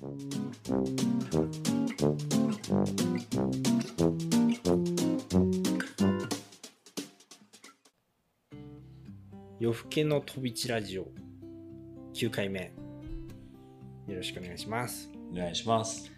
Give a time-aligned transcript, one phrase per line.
[0.00, 0.08] 夜
[9.76, 11.08] 更けの飛び地ラジオ
[12.14, 12.72] 9回目
[14.06, 16.12] よろしくお願いしますお願いします。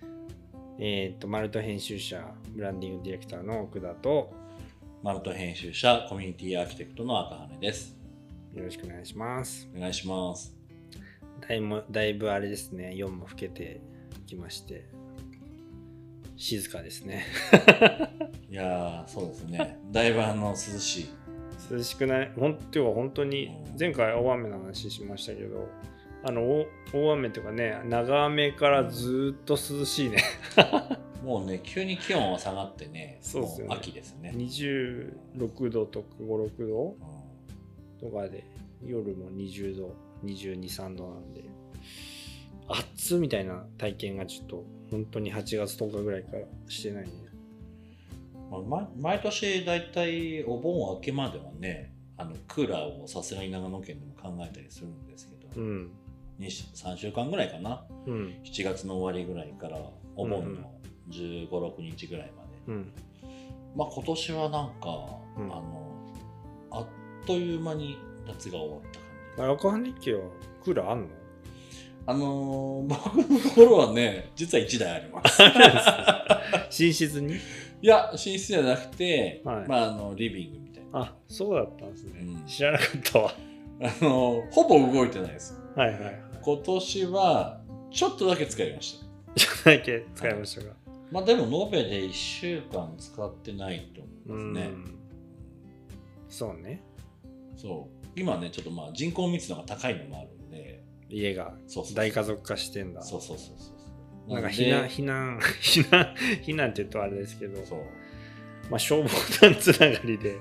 [0.79, 4.31] えっ、とマルト編集者ブランディングディレクターの奥田と
[5.03, 7.97] マルト編集者、コミュニティアーキテクトの赤羽です。
[8.53, 10.60] よろしくお願いしますお願いします。
[11.51, 12.95] だいぶだいぶあれですね。
[12.95, 13.81] 夜も更けて
[14.27, 14.89] きまして。
[16.37, 17.25] 静かですね。
[18.49, 19.79] いやー、そうですね。
[19.91, 21.07] だいぶあの涼しい。
[21.73, 22.31] 涼しくない？
[22.39, 25.67] 本当は本当に前回大雨の話しましたけど
[26.23, 30.19] あのお大雨とかね長雨からずっと涼しいね。
[31.25, 33.75] もうね、急に気温は下がってね、そうっすよね。
[33.77, 34.33] 秋ですね。
[34.37, 36.97] 26度とか56度
[38.01, 38.11] うん。
[38.11, 38.45] とかで
[38.83, 41.45] 夜も20度223度なんで。
[42.69, 47.11] 暑っみたいな体験がちょっと本当に8月10日ぐらいからしてないね。
[48.51, 55.91] まあま毎年だいたいお盆明けまではね、あのクーラーをさすがに長野県でも考えたりするんですけど、うん。
[56.39, 57.85] にし3週間ぐらいかな。
[58.07, 58.35] うん。
[58.45, 59.79] 7月の終わりぐらいから
[60.17, 60.73] お盆の
[61.11, 62.49] 15、6日ぐらいまで。
[62.69, 62.93] うん。
[63.77, 65.45] まあ今年はなんか、うん。
[65.45, 65.91] あの
[66.73, 66.87] あっ
[67.27, 69.00] という間に夏が終わった
[69.37, 70.23] 赤羽家は
[70.63, 71.09] クーラーあんの？
[72.07, 75.41] あのー 僕のところはね実は1台あります。
[76.83, 77.35] 寝室に？
[77.35, 77.39] い
[77.87, 79.69] や寝室じゃなくて、はい。
[79.69, 81.01] まああのリビングみたいな。
[81.01, 82.47] あそうだったんですね、うん。
[82.47, 83.35] 知らなかったわ。
[83.81, 86.21] あのーほぼ動いてないですはいはいはい。
[86.43, 89.07] 今年はちょっとだけ使いました。
[89.37, 90.73] ちょっとだけ使いましたが、
[91.11, 94.71] まあでも延べで1週間使ってないと思うんいますね。
[96.29, 96.83] そうね。
[97.57, 100.83] そう今ねちょっとまあ人口密度が高いのもあるんで。
[101.09, 101.55] 家が
[101.95, 103.03] 大家族化してんだ。
[103.03, 103.73] そうそうそうそ
[104.29, 107.81] うなんかで避難避難 避難避難って言うとあれですけどそう。
[108.71, 110.31] まあ消防団つながりで。
[110.31, 110.41] で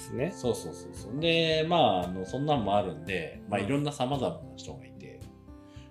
[0.00, 0.32] すね。
[0.34, 1.20] そうそうそうそう。
[1.20, 3.66] でまああのそんなんもあるんで、まあ、うん。
[3.66, 5.20] いろんなさまざまな人がいて、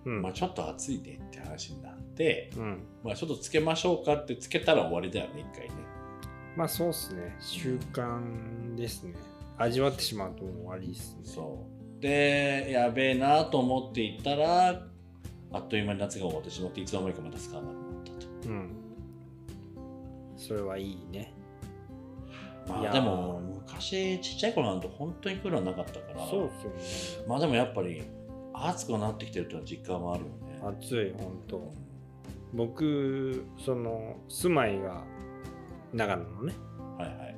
[0.05, 0.21] うん。
[0.21, 2.83] まあ、ちょっと暑いねって話になって、うん。
[3.03, 5.75] まあ、ちょっとつけましょうかってつけたら終わりだよね一回ね。
[6.55, 7.35] まあそうっすね。
[7.39, 9.13] 習慣ですね
[9.61, 11.21] 味わってしまうと終わりですね。
[11.23, 11.65] そ
[11.99, 12.01] う。
[12.01, 14.81] でやべえなと思っていたら
[15.51, 18.71] あっという間に夏が終わってしまっていつの間にかまた使わなくなったと、うん。
[20.37, 21.33] それはいいね。
[22.67, 26.27] まあ、でも昔ちっちゃい頃なんて本当にクーラーなかったから。
[26.27, 26.49] そうっ
[26.81, 27.25] すよね。
[27.27, 28.03] まあでもやっぱり
[28.53, 30.77] 暑くなってきてるというのは実感もあるよね。
[30.81, 31.73] 暑い本当。
[32.53, 35.03] 僕その住まいが
[35.93, 36.53] 長野のね
[36.97, 37.35] はいはい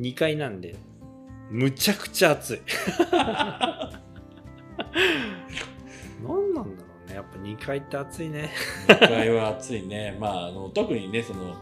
[0.00, 0.60] 2階なん。
[0.60, 0.76] で
[1.52, 2.60] むちゃくちゃ暑い。
[6.26, 7.14] 何なんだろうね。
[7.14, 8.48] やっぱ2階って暑いね。
[8.88, 10.16] 2階は暑いね。
[10.20, 11.54] まああの特にねその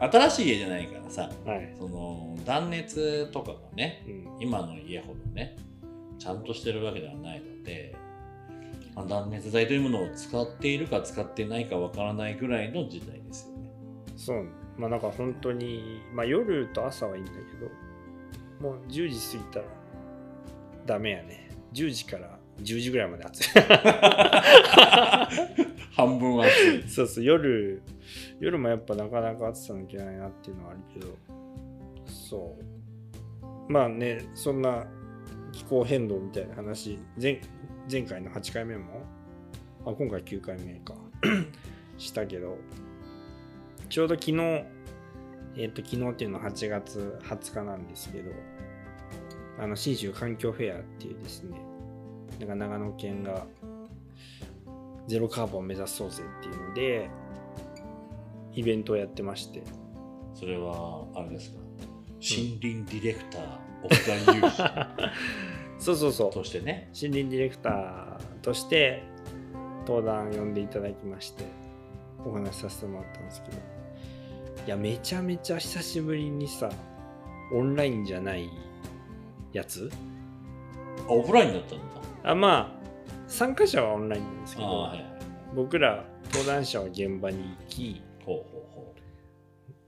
[0.00, 5.56] 新しい家じゃないからさはい、その断熱とかがねうん、今の家ほどね
[6.18, 7.94] ちゃんとしてるわけではないので、
[8.94, 13.70] まあ、断熱材というものを使っているか使ってないかわからないぐらいの時代ですよね。
[14.16, 14.44] そう。
[14.44, 17.70] ねまあなんか本当にまあ夜と朝はいいんだけど
[18.60, 19.64] もう10時過ぎたら
[20.86, 21.50] ダメやね。
[21.72, 23.48] 10時から10時ぐらいまで暑い。
[25.92, 26.88] 半分は暑い。
[26.88, 27.24] そうそう。
[27.24, 27.82] 夜
[28.40, 31.16] 夜もやっぱなかなか暑さ抜けないなっていうのはあるけど。
[32.06, 33.72] そう。
[33.72, 34.86] まあねそんな
[35.52, 36.98] 気候変動みたいな話。
[37.20, 37.40] 前
[37.90, 39.02] 前回の8回目も
[39.84, 40.94] あ今回9回目か。
[41.98, 42.58] したけど。
[43.88, 44.64] ちょうど昨日
[45.56, 48.30] えっ、と昨日っていうのは8月20日なんですけど
[49.58, 51.58] あの信州環境フェアっていうですね
[52.40, 53.46] なんか長野県が
[55.08, 57.10] ゼロカーボンを目指そうぜっていうので
[58.54, 59.62] イベントをやってまして。
[60.34, 61.56] それはあれですか？
[62.20, 63.42] 森林ディレクター
[63.84, 66.30] 奥田裕二そうそうそう。
[66.30, 66.90] としてね。
[66.94, 69.02] 森林ディレクターとして
[69.86, 71.44] 登壇呼んでいただきまして
[72.22, 73.56] お話しさせてもらったんですけど
[74.66, 76.70] いやめちゃめちゃ久しぶりにさ
[77.52, 78.50] オンラインじゃない
[79.52, 79.90] やつ？
[81.08, 81.84] あオフラインだったんだ
[82.24, 82.86] あまあ
[83.28, 85.06] 参加者はオンラインなんですけど、はいはい。
[85.54, 88.94] 僕ら登壇者は現場に行きほうほうほ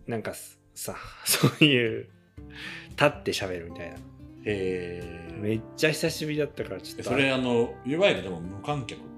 [0.07, 0.33] なんか
[0.75, 2.09] さ そういう
[2.91, 3.97] 立って喋るみたいな。
[3.97, 4.03] うへ
[4.47, 9.18] えめっちゃ久しぶりだったからちょっとそれあのいわゆるでも無観客って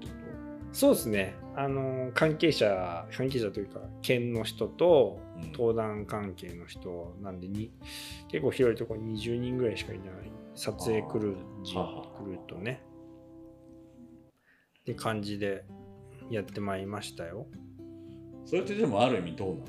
[0.73, 1.35] そうですね。
[1.55, 5.51] あの関係者関係者というか県の人とうん。
[5.51, 7.71] 登壇関係の人なんでに
[8.29, 10.07] 結構広いところに20人ぐらいしかいない。
[10.53, 11.73] 撮影クルージ
[12.47, 12.83] とね。
[14.81, 15.65] って感じで
[16.29, 17.47] やってまいりましたよ。
[18.45, 19.65] それってでもある意味どうなの？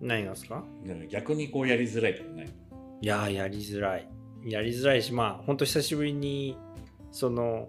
[0.00, 0.64] 何がですか？
[1.10, 2.48] 逆にこうやりづらいとかね。
[3.00, 4.08] いやー、やりづらい。
[4.44, 6.56] やりづらいし、まあ、ほんと久しぶりに、
[7.10, 7.68] その、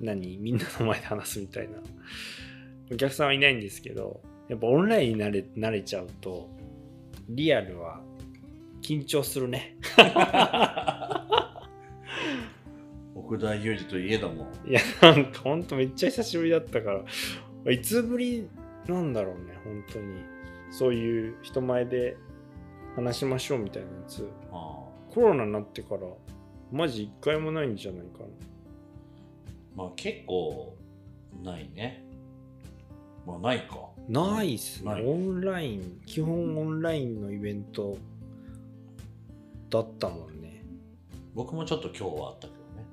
[0.00, 0.38] 何？
[0.38, 1.78] みんなの前で話すみたいな。
[2.92, 6.48] お客さんはいないんですけど、やっぱオンラインに慣れ慣れちゃうと、
[7.28, 8.00] リアルは
[8.80, 9.76] 緊張するね。
[13.14, 14.46] 奥田裕二といえども。
[14.66, 17.02] いや、なんかほんとめっちゃ久しぶりだったか
[17.64, 18.48] ら、いつぶり
[18.86, 20.22] なんだろうね、本当に。
[20.70, 22.16] そういう人前で
[22.96, 24.26] 話しましょうみたいなやつ。
[24.50, 26.00] あコロナになってから、
[26.72, 28.26] マジ一回もないんじゃないかな。
[29.78, 30.74] まあ結構
[31.44, 32.04] ないね。
[33.24, 33.90] まあないか。
[34.08, 34.90] ないっすね。
[35.06, 37.96] オンライン、基本オンラインのイベント
[39.70, 40.64] だったもんね。
[41.32, 42.86] 僕もちょっと今日はあったけどね。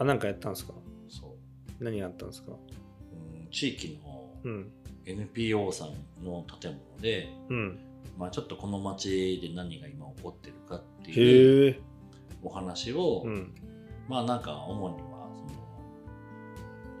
[0.00, 0.72] あ、なんかやったんですか？
[1.08, 1.36] そ
[1.80, 1.84] う。
[1.84, 2.50] 何があったんですか？
[2.50, 2.54] う
[3.46, 4.72] ん、地域のうん
[5.06, 7.78] NPO さんの建物で、うん。
[8.18, 11.80] まあちょっとこの街で何が今起こってるかっていう。
[12.42, 13.54] お話を、うん。
[14.08, 14.96] まあなんか主に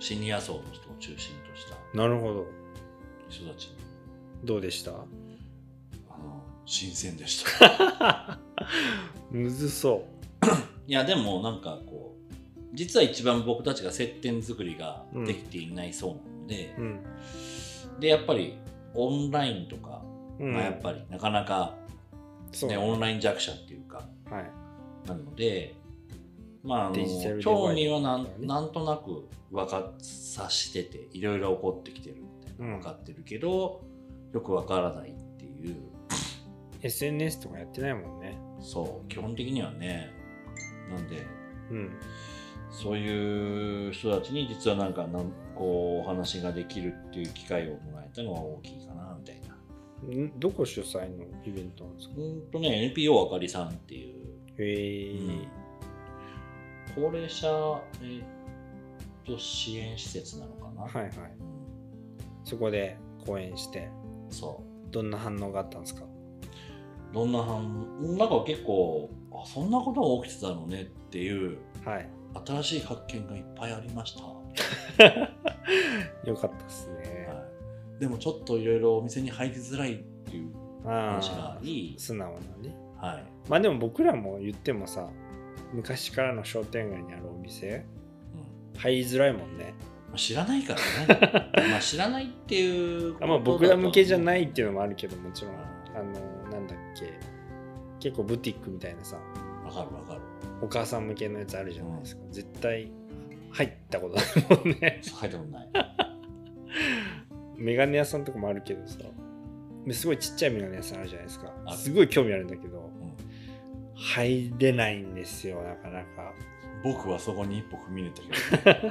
[0.00, 2.46] シニア層の人を中心としたなるほど。
[3.28, 3.76] 人たちに
[4.44, 4.90] どうでした？
[4.90, 4.94] あ
[6.18, 8.38] の新鮮でした。
[9.30, 10.04] むずそ
[10.86, 12.20] いやでもなんかこう
[12.72, 16.80] 実は一番僕たちが接点作りができていないそうなので、う。
[16.80, 17.00] うん。
[18.00, 18.58] でやっぱり
[18.94, 20.02] オンラインとか、
[20.38, 21.90] うん、まあ、やっぱりなかなか、ね
[22.52, 24.50] そうねオンライン弱者っていうかはい。
[25.08, 25.76] なので
[26.62, 33.82] まああの興味はなんなんとなく分かさしてていろいろ起こってきてるみたいなうん分かってるけど、
[34.32, 35.76] よく分からないっていう。
[36.82, 38.38] SNS とかやってないもんね。
[38.60, 40.10] そう基本的にはね。
[40.90, 41.26] なんで
[41.70, 41.90] うん。
[42.70, 49.54] そういう人たちに実はなんかなんこうお話ができるっていう機会をもらえたのは大きいかなみたいな。
[50.24, 50.40] ん？
[50.40, 52.14] どこ主催のイベントなんですか？
[52.16, 55.48] うんとね NPO あかりさんっていう、へえ、うん
[56.94, 57.46] 高齢者、
[58.02, 58.24] えーっ
[59.24, 60.82] と支援施設なのかな？
[60.82, 61.08] はいはい。
[61.08, 61.14] うん
[62.44, 62.96] そこで
[63.26, 63.88] 講演して、
[64.30, 66.04] そどんな反応があったんですか？
[66.04, 72.08] うどんな反なんか結構あそんなことが起きてたのねっていうはい。
[72.46, 74.20] 新しい発見がいっぱいありました。
[76.24, 77.26] よかったですね。
[77.28, 77.44] は
[77.98, 80.50] い、でもちょっといろいろお店に入りづらいっていう
[80.84, 82.38] あ話があり、素直な
[82.68, 82.76] ね。
[82.96, 85.08] はい、まあでも僕らも言ってもさ、
[85.72, 87.86] 昔からの商店街にあるお店、
[88.74, 88.80] うん。
[88.80, 89.74] 入りづらいもんね。
[90.08, 90.80] まあ知らないから
[91.16, 91.50] ね。
[91.70, 97.12] まあ知らないっていうあまあ僕ら向けじゃないいっていうのもあるけど、もちろん、あの、なんだっけ、
[98.00, 99.16] 結構ブティックみたいなさ、
[99.64, 100.20] わかるわかる。
[100.62, 102.22] お母さん向けのやつあるじゃないですか。
[102.30, 102.90] 絶対
[103.50, 105.00] 入ったことないもんね。
[105.14, 105.70] 入ったことない。
[107.56, 108.98] メガネ屋さんとかもあるけどさ、
[109.92, 111.52] すごいちっちゃいメガネ屋さんあるじゃないですか。
[111.76, 112.89] すごい興味あるんだけど、ん
[114.00, 116.32] 入れないんですよ、なかなか。
[116.82, 118.12] 僕はそこに一歩踏み入
[118.56, 118.88] れたけど、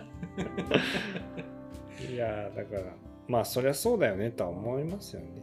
[2.13, 2.83] いやーだから、
[3.27, 5.41] まあそりゃそうだよねとは思いますよね。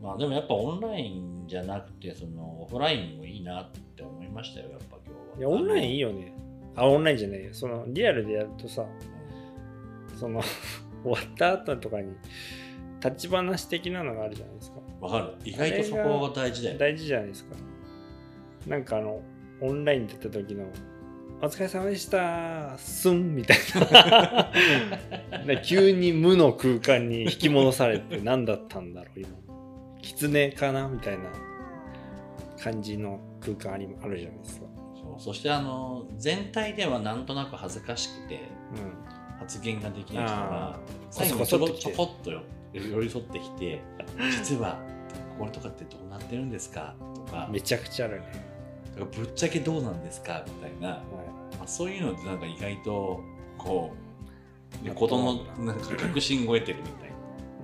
[0.00, 6.32] まあでもやっぱオンラインじゃなくてそのオフラインもいいなって思いましたよやっぱ今日はいや、オンラインいいよ、よね。
[6.74, 7.52] あ、オンラインじゃないよ。
[7.52, 8.86] そのリアルでやるとさ、
[10.16, 10.40] その
[11.04, 12.14] 終わった後とかに
[13.04, 14.80] 立ち話的なのがあるじゃないですか。
[15.02, 17.56] わかる意外とそこが大事だよ大事じゃないですか。
[18.66, 19.20] なんかあの、
[19.60, 20.64] オンラインでやった時の、
[21.42, 23.58] お疲れ様でした、すんみたい
[23.90, 24.50] な。
[25.46, 29.28] で急に無の空間に引き戻されて何だったんだろう、今。
[30.00, 30.88] 狐かな？
[30.88, 31.24] みたいな
[32.62, 34.66] 感じの空間ありあるじゃないですか。
[34.94, 38.38] そうそしてあの全体ではなんとなく恥ずかしくてう
[39.10, 39.14] ん。
[39.38, 40.78] 発言ができない人あがー
[41.10, 42.42] 最後にちょこっと来てろちょこっとよ
[42.72, 43.80] 寄り添ってきて
[44.30, 44.80] 実は
[45.38, 46.94] これとかってどうなってるんですか？
[47.14, 48.43] とかめちゃくちゃあるね。
[48.96, 50.44] ぶっちゃけどうなんですか？
[50.46, 51.02] みたいな、は
[51.58, 53.20] まあ、そういうのってなんか意外と
[53.58, 53.92] こ
[54.82, 57.10] う、ね、まあことのなんか確信を得てるみたい。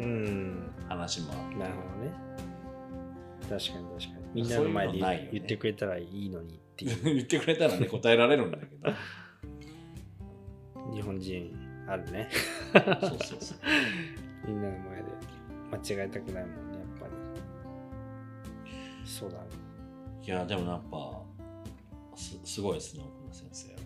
[0.07, 2.13] な話もあってなるほどね。
[3.49, 4.43] 確かに確かに。
[4.43, 8.93] みんなの前で言ってくれたらいいのにっていう 言ってくれたらね答えられるんだけど
[10.95, 11.55] 日本人
[11.87, 12.29] あるね。
[12.73, 13.59] そうそうそう
[14.47, 15.05] みんなの前で
[15.97, 17.13] 間違えたくないもんね、やっぱり。
[19.05, 19.45] そうだね。
[20.27, 21.23] いやでもやっぱ
[22.17, 23.81] すすごいですね奥野先生。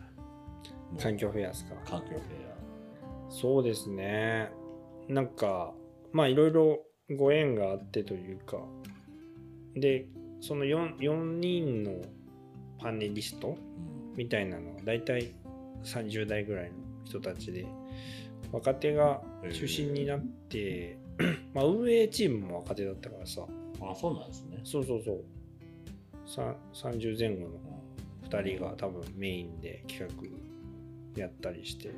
[1.01, 1.75] 環境フェアですか。
[1.85, 2.45] 環境フェ
[3.35, 4.51] そうですね。
[5.09, 5.75] なんか、
[6.13, 6.79] まあいろいろ
[7.17, 8.59] ご縁があってというか、
[9.75, 10.07] で、
[10.41, 12.01] その 4, 4人の
[12.79, 13.57] パネリスト
[14.15, 15.33] みたいなのは大体
[15.83, 17.67] 30代ぐらいの人たちで
[18.53, 19.21] 若手が
[19.53, 20.97] 中心になって、
[21.55, 23.43] まあ運営チームも若手だったからさ。
[23.81, 24.61] あそうなんですね。
[24.63, 25.17] そうそうそう。
[25.17, 25.21] さ
[26.27, 27.59] 30前後の
[28.29, 30.13] 2人が多分メインで企
[31.17, 31.93] 画やったりして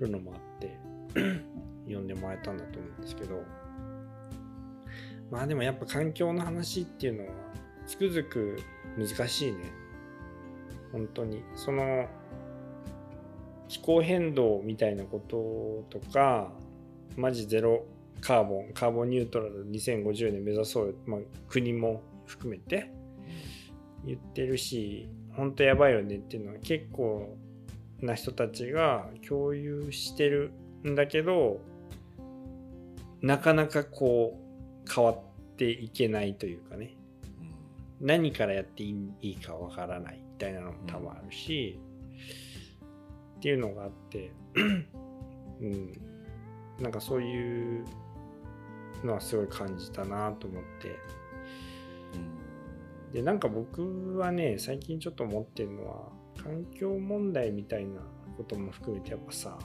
[0.00, 0.76] るのもあって
[1.86, 3.42] 呼んでもらえたんだと思うんですけど。
[5.30, 7.32] まあでもやっぱ環境の話っていうのは
[7.86, 8.58] つくづく
[8.96, 9.58] 難しいね。
[10.92, 11.42] 本当に。
[11.56, 12.06] その
[13.68, 15.20] 気候変動みたいなこ
[15.90, 16.52] ととか
[17.16, 17.84] マジゼロ
[18.20, 22.90] カーボンカーボンニュートラル2050年目指そうよ、まあ、国も含めて
[24.04, 27.36] 言ってるし本当やばいよねっていうのは結構
[28.00, 30.52] な人たちが共有してる
[30.86, 31.60] んだけど
[33.22, 34.38] なかなかこ
[34.86, 35.18] う変わっ
[35.56, 36.96] ていけないというかね。
[38.00, 41.80] 何からやっていいかわからないみたいなのも多分あるし、
[43.36, 45.92] っていうのがあって、うん、
[46.78, 47.84] なんかそういう
[49.02, 50.96] のはすごい感じたなと思って。
[53.14, 56.08] でなんか僕はね最近ちょっと思ってるのは
[56.42, 58.00] 環境問題みたいな
[58.36, 59.58] ことも含めてやっぱさ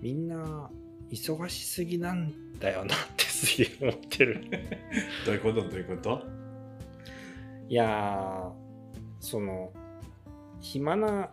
[0.00, 0.70] みんな
[1.10, 4.40] 忙しすぎなんだよなってすげえ思ってる。
[5.26, 5.68] どういうこと？
[5.68, 6.22] どういうこと？
[7.68, 8.52] いやー
[9.18, 9.72] その
[10.60, 11.30] 暇な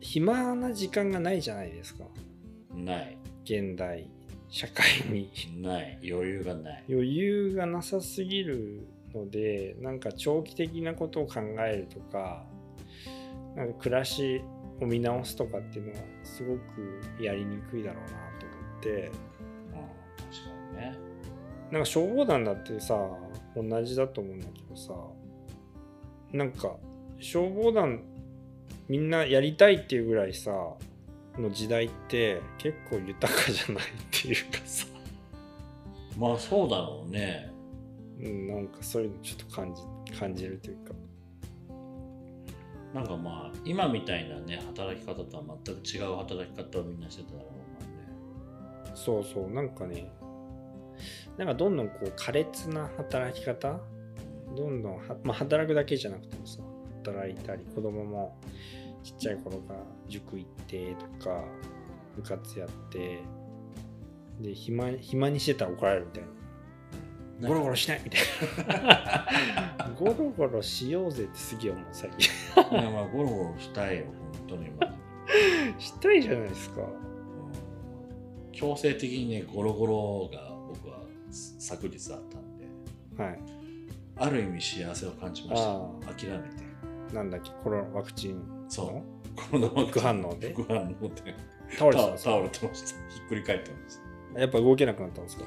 [0.00, 2.04] 暇な時間がないじゃないですか
[2.74, 3.18] ない。
[3.44, 4.08] 現代
[4.48, 5.28] 社会に
[5.60, 5.98] ない。
[6.08, 6.84] 余裕がない。
[6.88, 12.44] 余裕がなさすぎるのでなんか長期的なことを考えるとか
[13.56, 14.42] なんか暮らし
[14.80, 18.08] を見直すとかっていうのはすごくやりにくいだろうな
[18.40, 20.98] と思ってうん、確かにね。
[21.70, 22.98] なんか消防団だってさ
[23.56, 24.92] 同じだと思うんだけどさ
[26.32, 26.76] なんか
[27.18, 28.02] 消防団
[28.88, 30.50] みんなやりたいっていうぐらいさ
[31.38, 34.86] の時代って結構豊かじゃないっていうかさ、
[36.18, 37.51] まあそうだろうね。
[38.22, 39.82] うん、なんかそういうのちょっと感じ
[40.18, 40.94] 感じるというか
[42.94, 48.94] なんかまあ今みたいなね働き方とは全く違う働き方をみんなしてただろうね。
[48.94, 50.10] そうそうなんかね
[51.36, 53.80] なんかどんどんこう苛烈な働き方
[54.54, 56.60] どんどんは、まあ、働くだけじゃなくてもさ
[57.02, 58.38] 働いたり子供も
[59.02, 61.42] ちっちゃい頃から塾行ってとか
[62.14, 63.20] 部活やって
[64.40, 66.28] で暇暇にしてたら怒られるみたいな
[67.40, 68.20] ゴロゴロしないみたい
[68.66, 69.26] な
[69.98, 72.30] ゴロゴロしようぜってすげえ思う最近。
[72.80, 74.04] いやまあゴロゴロしたいよ
[74.46, 74.94] 本当に今、
[75.78, 76.82] したいじゃないですか。
[76.82, 78.52] うん。
[78.52, 83.22] 強制的にねゴロゴロが僕は昨日あったんで。
[83.22, 83.38] はい。
[84.16, 85.70] ある意味幸せを感じました。
[85.72, 85.78] あ
[86.16, 87.14] 諦めて。
[87.14, 88.82] なんだっけコロナワクチンそ
[89.52, 89.58] う。
[89.58, 90.52] のコロナ副反応で？
[90.52, 91.34] 副反応で。
[91.76, 92.30] 倒れてました。
[93.08, 93.98] ひっくり返ってまし
[94.34, 94.40] た。
[94.40, 95.44] やっぱ動けなくなったんですか？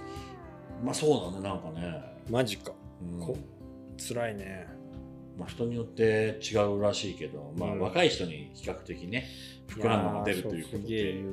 [0.84, 2.72] まあそうだねなんかね、マジか。
[3.02, 3.20] うん。
[3.20, 3.38] こ
[3.98, 4.68] 辛いね。
[5.38, 7.80] まあ、人によって違うらしいけど、まあ、うん。
[7.80, 9.28] 若い人に比較的ね
[9.68, 11.24] 副反応が出るということでね。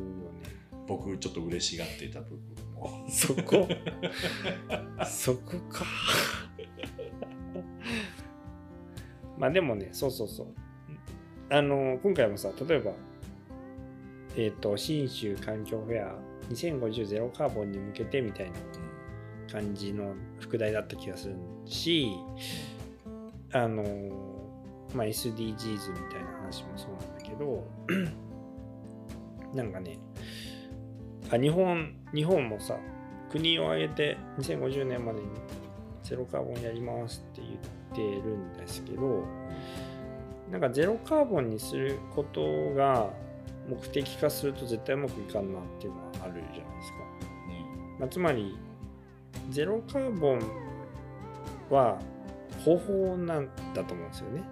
[0.87, 2.39] 僕ちょっと嬉しがっていた部分
[2.75, 3.07] も。
[3.09, 3.69] そこ。
[5.07, 5.85] そこか。
[9.39, 10.47] まあでもねそうそうそう。
[11.51, 12.93] あの今回もさ例えば
[14.37, 16.15] えっ、と信州環境フェア
[16.51, 18.53] 2050ゼロカーボンに向けてみたいな
[19.53, 22.13] 感じの副題だった気がするし
[23.53, 23.85] あの
[24.95, 27.67] まあ SDGs みたいな話もそうなんだけど
[29.55, 29.99] なんかね
[31.31, 32.79] あ日本日本もさ
[33.31, 35.27] 国を挙げて2050年までに
[36.03, 37.59] ゼロカーボンやりますって言っ
[37.95, 39.25] てるんですけど
[40.51, 43.11] なんかゼロカーボンにすることが
[43.69, 46.99] 目的化すると絶対うまくいかんなっていうのはあるじゃないですか。
[48.01, 48.59] まあ、つまり
[49.51, 50.41] ゼロカーボン
[51.71, 51.99] は
[52.65, 54.43] 方法なんだと思うんですよね。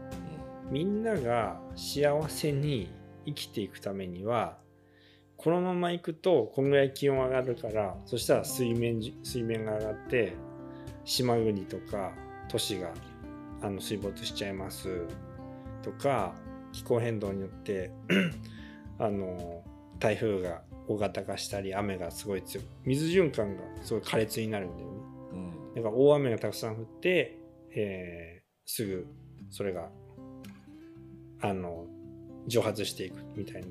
[0.71, 2.91] みんなが幸せに
[3.27, 4.57] 生きていくためには
[5.37, 10.35] このまま行くとこんぐらい気温上がるからそしたら水面水面が上がって
[11.05, 12.13] 島国とか
[12.49, 12.93] 都市が
[13.63, 15.07] あの水没しちゃいます
[15.83, 16.35] とか
[16.73, 17.91] 気候変動によって
[19.01, 19.63] あの
[19.99, 24.97] 台風が大型化したり雨がすごい強い水循環がすごい苛烈になるんだよね。
[25.33, 27.39] うんだから大雨がたくさん降って、
[27.75, 28.41] えー
[28.73, 29.05] すぐ
[29.51, 29.89] それが
[31.41, 31.87] あの
[32.47, 33.69] 蒸発していくみたいな。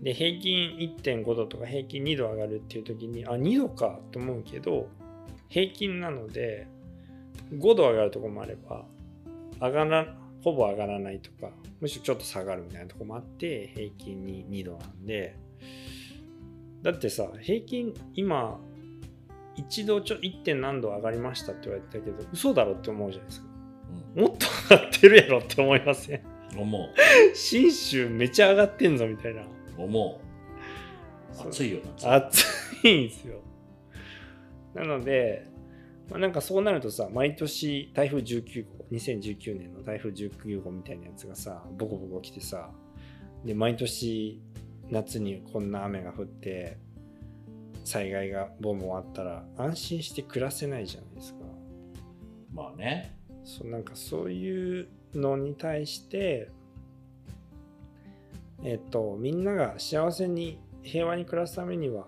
[0.00, 4.88] で平均1.5度とか平均2度上がるっていう時にあ2度かと思うけど
[5.48, 6.66] 平均なので
[7.52, 8.86] 5度上がるとこもあれば
[9.60, 15.36] 上がらほぼ上がらないとかむしろちょっと下がるみたいなとこもあって平均に2度なんで。
[16.82, 18.60] だってさ平均今
[19.56, 20.42] 一度ちょ 1.
[20.42, 23.46] 点何度上がりましたって言われてたけど嘘だろって思うじゃないですか。
[24.16, 24.22] うん。
[24.22, 26.22] もっと上がってるやろって思いません？
[26.56, 27.36] 思う。
[27.36, 29.42] 信州めちゃ上がってんぞみたいな。
[29.76, 30.20] 思
[31.44, 31.48] う。
[31.48, 32.08] 暑いよ夏。
[32.08, 32.44] 暑
[32.86, 33.40] いんですよ。
[34.74, 35.46] なので、
[36.10, 42.70] まあ、なんかそうなるとさ毎年台風19号2019年の台風19号みたいなやつがさボコボコ来てさ
[43.44, 44.42] で毎年
[44.90, 46.78] 夏にこんな雨が降って
[47.84, 51.40] 災害がボンボンあったら安心して暮らせないじゃないですか。
[52.52, 53.16] まあね。
[53.44, 56.50] そうなんかそういうのに対して
[58.62, 62.06] えっとみんなが幸せに平和に暮らすためにはっ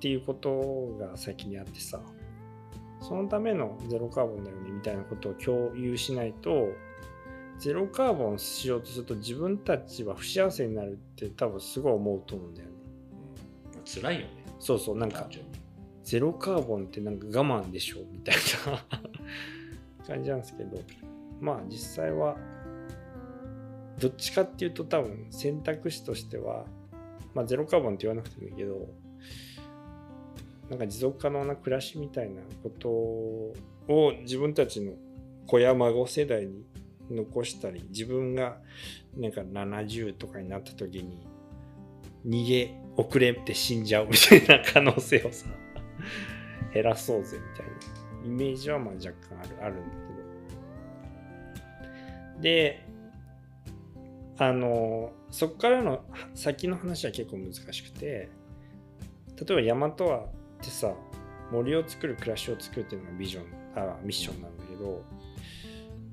[0.00, 2.00] ていうことが先にあってさ
[3.06, 6.68] そのためのゼロカーボンだよねみたいなことを共有しないと
[7.58, 12.74] ゼロカーボンしようとすると自分たちは不幸せになるって多分すごい思うと思うんだよね。
[13.76, 14.28] うん辛いよね。
[14.58, 15.28] そうそうなんか
[16.02, 18.34] ゼロカーボンってなんか我慢でしょみたい
[18.66, 18.84] な
[20.08, 20.78] 感じなんですけど
[21.40, 22.38] まあ実際は
[24.00, 26.64] どっちかっていうと多分選択肢としては
[27.34, 28.88] まあゼロカーボンって言わなくてもいいけど
[30.70, 33.54] なんか持続可能な暮らしみたいなことを
[34.22, 34.92] 自分たちの
[35.46, 36.64] 子や孫世代に
[37.10, 38.58] 残したり自分が
[39.16, 41.26] なんか70とかになった時に
[42.26, 45.46] 逃げ遅れて死んじゃうみたいな可能性をさ
[46.72, 48.04] 減らそうぜみたいな。
[48.24, 49.96] イメージはまあ若干あるあるんだ
[52.34, 52.40] けど。
[52.40, 52.86] で
[54.38, 56.04] あのそこからの
[56.34, 60.28] 先の話は結構難しくて例えば大和は
[60.64, 60.92] ってさ
[61.52, 63.44] 森を作る暮らしを作るっていうのがビジョン
[63.76, 65.04] あミッションなんだけど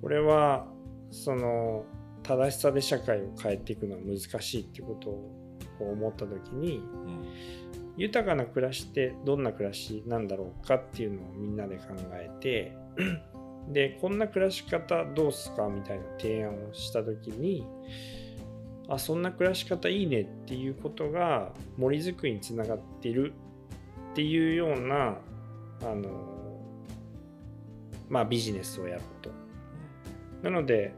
[0.01, 0.67] これは
[1.09, 1.85] その
[2.23, 7.25] 正しさで社会を変えていくのは難しいってことを思った時にうん
[7.97, 12.75] 豊かな暮らしってどんな暮らしなんだろうかっていうのをみんなで考えて
[13.71, 17.65] でこんな暮らし方どうすかみたいな提案をした時に
[18.87, 23.33] あそんな暮らし方いいねっていうことが森づくりにつながってる
[24.11, 25.17] っていうような
[25.81, 26.31] あの
[28.09, 29.31] まあビジネスをやろうと。
[30.43, 30.93] なので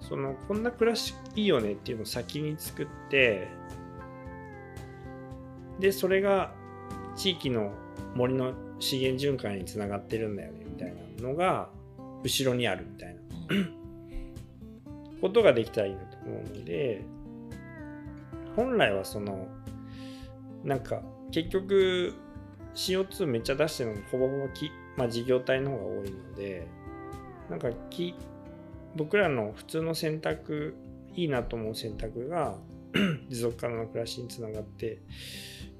[0.00, 3.48] そのこんな暮らしいいよねっていうのを先に作って
[5.78, 6.52] でそれが
[7.16, 7.72] 地域の
[8.14, 11.68] 森の資源循環につながってるんだよねみたいなのが
[12.22, 13.20] 後ろにあるみたいな
[15.20, 17.04] ことができたらいいなと思うので
[18.56, 19.46] 本来はその
[20.64, 22.14] なんか結局
[22.78, 26.68] CO2 めっちゃ出してるのほぼほぼ木、まあ、事業体の方が多いので
[27.50, 28.14] なんか木
[28.94, 30.76] 僕らの普通の選択
[31.16, 32.56] いいなと思う選択が
[33.28, 35.00] 持続可能な暮らしにつながって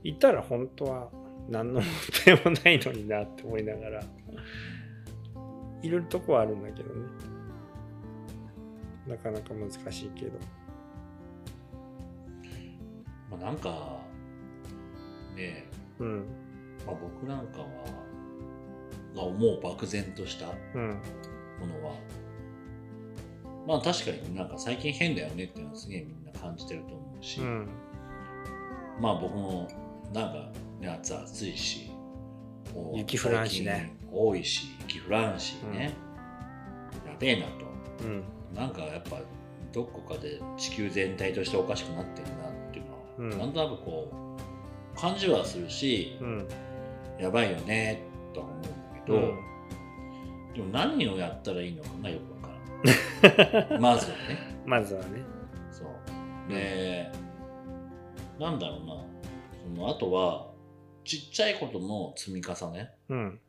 [0.03, 1.09] いたら本当は
[1.49, 1.91] 何の問
[2.27, 4.03] 題もないのになって思いながら
[5.83, 7.01] いるとこはあるんだけどね。
[9.07, 10.33] なかなか難しいけど。
[13.31, 14.01] まあなんか
[15.37, 15.65] ね
[16.01, 16.27] うん
[16.87, 17.67] まあ、僕なんかは
[19.15, 21.01] が思う漠然としたうん。
[21.61, 21.95] ものは
[23.67, 27.69] まあ確かになんか最近変だよねっていうのはすげえみんな感じてると思うし、うん。
[29.01, 29.69] まあ僕も
[30.15, 31.91] なんか夏暑いし
[32.95, 33.95] 雪降らんしね。
[34.11, 35.93] 多いし雪降らんしね、
[37.07, 37.51] やべえなと。
[38.05, 38.25] うん。
[38.55, 39.21] なんかやっぱ
[39.73, 43.39] どこかで地球全体としておかしくなってるなっていうのは、うん。
[43.39, 44.37] なんとなくこ
[44.97, 46.49] う感じはするし、うん
[47.19, 48.03] やばいよね
[48.33, 48.69] とは思うんだ
[49.07, 49.21] けど、
[50.55, 53.81] でも何をやったらいいのかなよくわからん。
[53.83, 54.63] まずはね。
[54.67, 55.23] まずはね。
[55.71, 56.53] そう。
[56.53, 57.11] で
[58.39, 59.05] なんだろうな。
[59.63, 60.49] そのあとは
[61.05, 62.91] ちっちゃいことの積み重ね。
[63.09, 63.41] うん。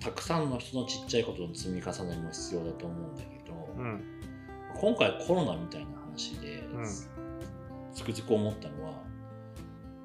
[0.00, 4.02] たくさんの人のちっちゃいことの積み重ねも必要だと思うんだけど、うん。
[4.80, 6.84] 今回コロナみたいな話で、うん。
[7.98, 8.92] つくづく思ったのは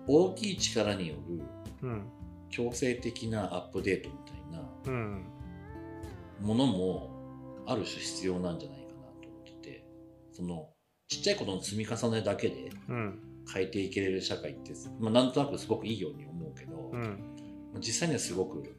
[0.08, 1.44] 大きい力による
[1.84, 2.04] うん
[2.54, 5.26] 強制的なアップデートみたいなうん
[6.40, 7.10] ものも
[7.66, 9.86] ある種必要なんじゃないかなと思ってて
[10.32, 10.70] その
[11.08, 13.20] ちっちゃいことの積み重ねだけでうん
[13.52, 17.20] 変えていけれる社会って、まあ、なんとなくすごくいいように思うけど、うん。
[17.80, 18.76] 実際にはすごく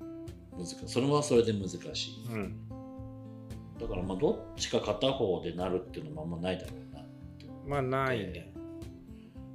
[0.57, 0.77] 難しい。
[0.87, 2.27] それはそれで難しい。
[2.33, 2.69] うん。
[3.79, 7.05] だからまあどっちか片方でなるっていうのもあんまないだろうなっ
[7.39, 8.53] て思まあないね。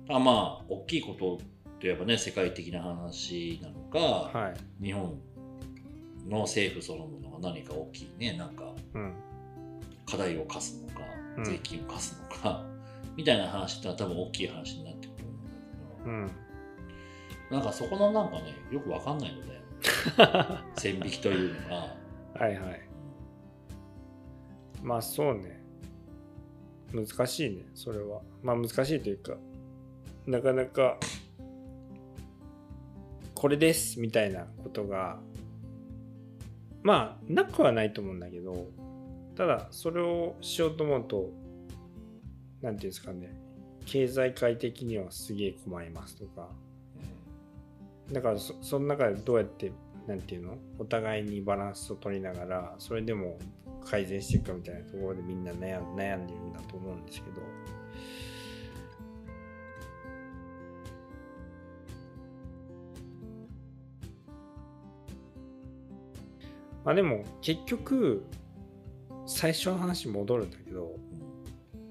[0.09, 1.39] あまあ大きいこと
[1.79, 4.85] といえばね世界的な話なのか、はい。
[4.85, 5.19] 日本
[6.27, 9.13] の政府そのものが何か大きいねなんかうん。
[10.05, 11.01] 課題を課すのか
[11.37, 11.43] うん。
[11.43, 12.65] 税金を課すのか、
[13.15, 15.51] みたいな話ってのは多分大きい話になってくると思うんだ
[15.97, 16.31] けど、うん。
[17.51, 19.59] なんかそこのなんかねよくわかんないので
[20.75, 21.95] 線引きというのが、
[22.33, 22.81] はいはい。
[24.83, 25.59] まあそうね。
[26.91, 28.21] 難しいねそれは。
[28.41, 29.37] まあ難しいというか
[30.25, 30.97] なかなか
[33.39, 35.17] これですみたいなことが
[36.83, 38.67] まあなくはないと思うんだけど
[39.37, 41.29] ただそれをしようと思うと
[42.61, 43.33] なんていうんですかね
[43.85, 46.49] 経済界的にはすげえ困りますとか。
[48.11, 49.71] だからそその中でどうやって
[50.05, 53.37] なんていうのお互いにバランスを取りながらそれでも
[53.85, 57.41] 改善していくかみたいなところでみんな悩んでるんだと思うんですけど。
[66.83, 68.25] まあでも結局
[69.25, 70.95] 最初の話に戻るんだけど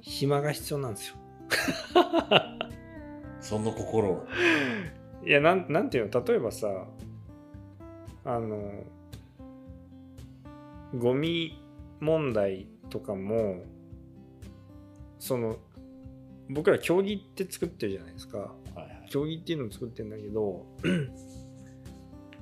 [0.01, 1.16] 暇が必要なんですよ。
[3.40, 4.27] その心を、
[5.24, 6.24] いやなんなんていうの？
[6.24, 6.87] 例えばさ
[8.24, 8.85] あの
[10.96, 11.62] ゴミ
[12.01, 13.62] 問題とかも
[15.18, 15.57] その
[16.51, 18.38] 僕ら競技って作ってるじゃないですか。
[18.38, 19.07] はいはい。
[19.11, 20.66] 競技っていうのを作ってるんだけど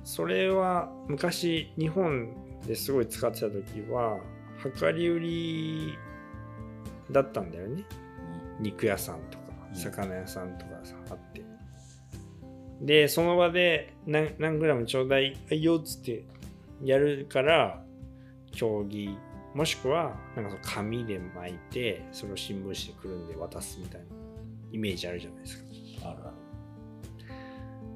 [0.07, 2.29] それは昔日本
[2.65, 4.17] ですごい使ってた時は
[4.79, 5.97] 量り売り
[7.11, 7.83] だったんだよね。
[8.61, 9.75] 肉屋さんとかうん。
[9.75, 11.43] 魚屋さんとかさあって。
[12.79, 16.23] でその場で何何グラムちょうだいはいよっつって
[16.81, 17.83] やるから
[18.53, 19.09] 競技
[19.53, 24.07] もしくはなんかその紙で巻いてそれを新聞紙でくるんで渡すみたいな
[24.71, 25.57] イメージあるじゃないです
[26.01, 26.11] か。
[26.11, 26.47] あるある。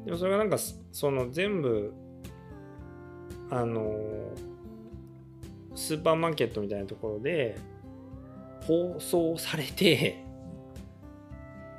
[0.04, 1.94] でもそれがなんかそその全部
[3.52, 3.96] あの
[5.76, 7.58] スーパーマーケットみたいなところで
[8.62, 10.24] 包装されて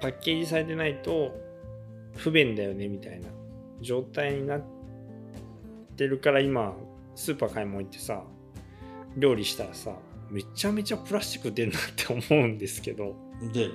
[0.00, 1.32] パッケージされてないと
[2.16, 3.28] 不便だよねみたいな
[3.80, 4.62] 状態になっ
[5.96, 6.74] てるから今
[7.14, 8.22] スーパー買い物行ってさ
[9.16, 9.92] 料理したらさ
[10.30, 13.14] めちゃめちゃプラスチック出るなって思うんですけど。
[13.52, 13.74] でね。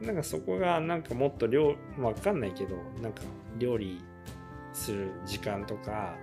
[0.00, 3.22] なんかそこがなんかもっと料わかんないけどなんか
[3.58, 3.98] 料理
[4.74, 6.16] する時間とか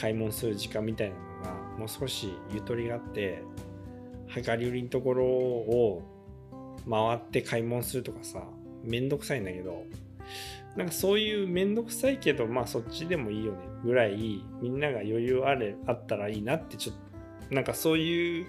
[0.00, 3.42] 買い物する時間みたいなのがもう少しゆとりがあって
[4.34, 6.02] 量り売りのところを
[6.88, 8.42] 回って買い物するとかさ
[8.84, 9.84] めんどくさいんだけど
[10.76, 16.96] なんかそういうめんどくさいけどまあそっちでもいいよねぐらいみんなが余裕あれあったらいいなってちょっ
[17.48, 18.46] となんかそういう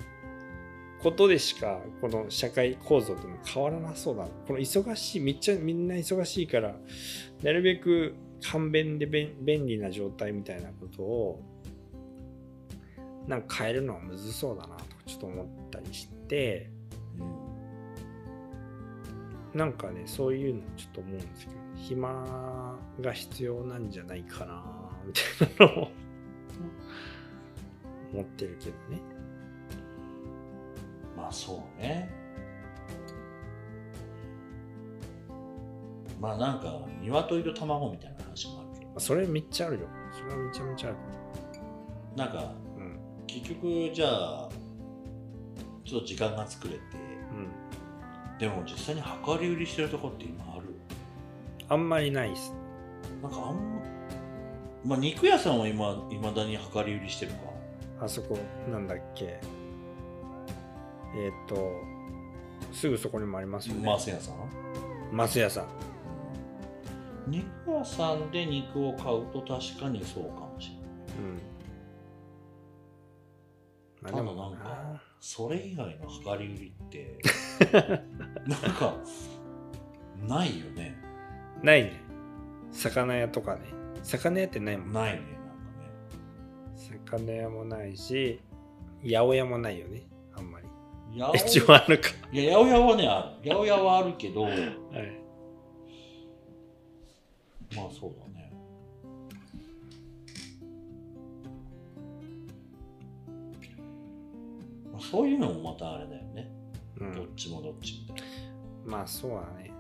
[1.02, 4.28] ことでしかこの社会構造っていうのは変わらなそうだ。
[4.48, 6.76] この忙しいめっちゃみんな忙しいから
[7.42, 11.42] なるべく簡便で便便利な状態みたいなことを
[13.28, 16.70] なんか変えるのはむずそうだなとかちょっと思ったりして
[19.54, 24.64] なんかねそういうのちょっと思うんですけど暇が必要なんじゃないかな
[25.06, 25.14] み
[25.58, 25.88] たいなのを
[28.14, 29.02] 思ってるけどね。
[31.16, 32.19] まあそうね
[36.20, 39.00] まあなんか鶏と卵みたいな話もあるけど。
[39.00, 39.88] それめっちゃあるよ。
[40.12, 40.98] それはめちゃめちゃある。
[42.16, 43.00] なんかうん。
[43.26, 44.50] 結局じゃあ
[45.86, 46.80] ちょっと時間が作れて
[47.32, 48.38] うん。
[48.38, 50.76] でも実際に量り売りしてるとこって今ある？
[51.70, 52.54] あんまりないっす。
[53.22, 53.82] なんかあんま
[54.86, 57.38] まあ肉屋さんは今いまだに量り売りしてるか？
[58.02, 58.38] あそこ
[58.72, 59.40] なんだっけ。
[61.16, 61.72] えっ、と
[62.72, 63.86] すぐそこにもありますよね。
[63.86, 64.36] マス屋さん？
[65.12, 65.66] 松屋さん
[67.30, 70.86] 肉屋さんで肉を買うと確かにそうかもしれない。
[71.20, 71.42] うん。
[74.02, 77.20] まあただなんでもかそれ以外の量り売りって
[78.48, 78.96] なんか
[80.28, 80.98] ないよね。
[81.62, 82.02] ないね。
[82.72, 83.62] 魚屋とかね。
[84.04, 85.22] 魚屋ってないもんないね
[86.76, 88.40] 魚屋もないし
[89.04, 90.04] 八百屋もないよね。
[90.36, 90.68] あんまり。
[91.18, 92.10] なんかね一応あるか。
[92.32, 93.50] いや八百屋はねある。
[93.50, 95.29] 八百屋はあるけど はい
[97.76, 98.52] まあそうだね。
[104.92, 106.52] まあそういうのもまたあれだよね、
[107.00, 107.14] うん。
[107.16, 108.26] どっちもどっちみたい
[108.86, 109.72] まあそうだね。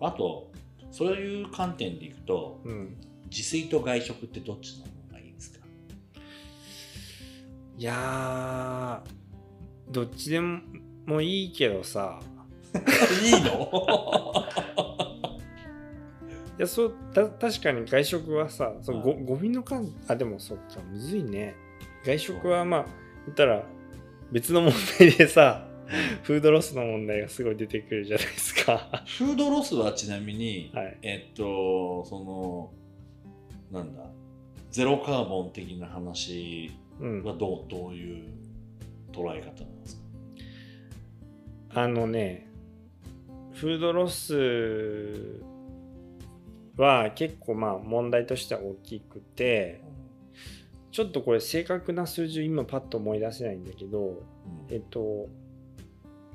[0.00, 0.50] なあと
[0.90, 2.96] そういう観点でいくとうん。
[3.28, 5.66] 自炊と外食ってどっちの方がいいですか？
[7.76, 10.60] いやーどっちでも
[11.06, 12.20] もいいけどさ。
[13.24, 13.38] いいの？
[13.38, 13.42] い
[16.58, 19.24] やそうた確かに外食はさそのごはい。
[19.24, 21.54] ゴミの数あでもそっかむずいね。
[22.04, 22.86] 外食はまあ
[23.26, 23.62] 言ったら
[24.32, 25.66] 別の問題でさ
[26.22, 29.04] フードロスの問題がすごい出てくるじゃないですか。
[29.06, 30.98] フードロスはちなみに、はい。
[31.02, 32.72] えっとその
[33.70, 34.02] なんだ
[34.70, 38.24] ゼロカーボン的な話うんはどうどういう
[39.12, 39.96] 捉え方なんです
[41.72, 42.48] か、あのね
[43.52, 45.40] フードロス
[46.76, 49.82] は結構まあ問題としては大きくて
[50.90, 54.22] ちょっとこれ正確な数字を今パッと思い出せないんだけどうん。
[54.68, 55.28] えっと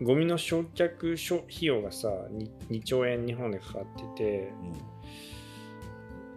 [0.01, 4.53] ゴミの焼却処費用がさ 2, 2兆円日本でかかってて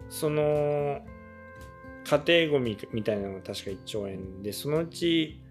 [0.09, 1.01] その
[2.05, 5.41] 家庭ゴミみたいなのが確か1兆円でそのうち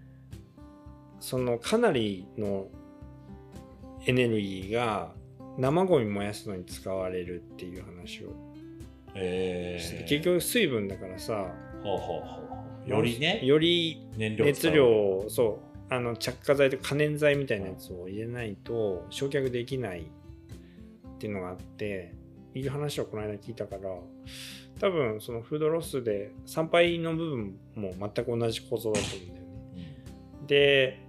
[1.19, 2.67] そのかなりの
[4.05, 5.11] エネルギーが
[5.57, 8.44] 生ゴミ燃やすのに使われるっていう話を
[9.15, 11.47] えー、結局水分だからさ
[11.83, 12.41] ほうほうほ
[12.85, 13.39] うよりね。
[13.43, 22.13] より熱量をそうあの着火剤とか可燃剤みたいなやつを入れないと焼却できないっていうのがあって
[22.53, 23.81] いう話をこの間聞いたから
[24.79, 29.93] 多分そのフードロスで参拝の部分も全く同じ構造だと思うんだよね。
[30.39, 30.47] うん。
[30.47, 30.99] で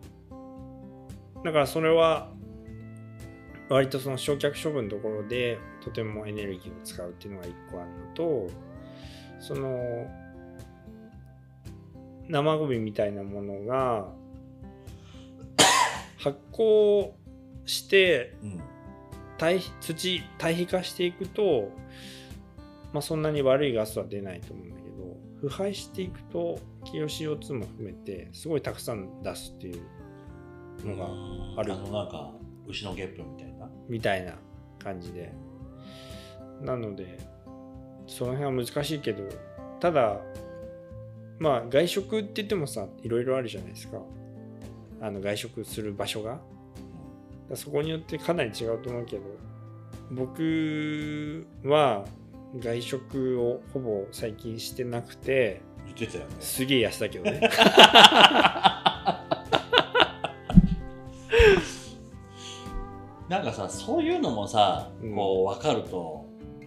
[1.44, 2.32] だからそれは
[3.68, 8.50] 割とその焼却処分のところでとてもエネルギーを使うっていうのが一個あるのと
[9.38, 10.06] その
[12.28, 14.08] 生ゴミみたいなものが
[16.18, 17.12] 発酵
[17.64, 18.60] してうん。
[19.38, 21.70] 堆土堆肥化していくと、
[22.92, 29.82] まあ、そんなに悪いガスは出ないと思うんだけど腐敗していくとキロ CO2 も含めてすごいたくさん出すっていう
[30.86, 31.72] のがある。
[31.74, 32.32] あのなんか
[32.66, 33.70] 牛のゲップみたいな。
[33.88, 34.34] みたいな
[34.78, 35.32] 感じで
[36.60, 37.18] なので
[38.06, 39.24] その辺は難しいけど
[39.80, 40.20] ただ
[41.38, 43.98] まあ外食って言ってもさいろいろあるじゃないですか。
[45.00, 46.40] あの外食する場所が。
[47.54, 49.22] そこによってかなり違うと思うけど
[50.10, 52.04] 僕は
[52.58, 56.36] 外食をほぼ最近してなくて言ってたよね。
[56.40, 57.40] すげえ痩せたけどね。
[63.28, 65.14] なんかさそういうのもさ、うん。
[65.14, 66.25] こう分かると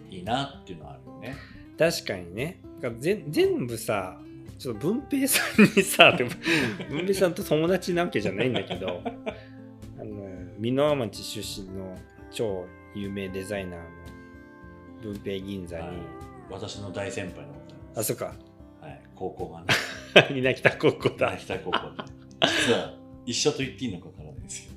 [0.10, 1.36] いいなっていうのはあるよね。
[1.78, 2.62] 確かにね。
[3.00, 4.20] 全部さ
[4.58, 6.32] ちょっと文平さんにさでも
[6.90, 9.02] 文平さんと友達なわけじゃないんだけど
[9.98, 11.98] あの箕輪町出身の
[12.32, 13.86] 超有名デザイナーの
[15.02, 15.96] 文平銀座に、はい。
[16.50, 17.54] 私の大先輩の
[17.96, 18.34] あそっか。
[18.82, 19.68] はい、高校がね。
[20.38, 21.38] 稲北高校だ。
[21.38, 22.04] 北高校で。
[22.68, 22.94] 実は
[23.26, 24.76] 一緒と言っていいのかわからないですけど。